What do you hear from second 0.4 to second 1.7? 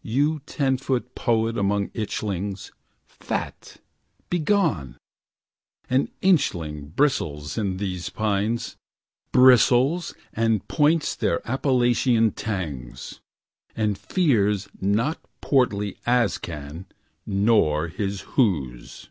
ten foot poet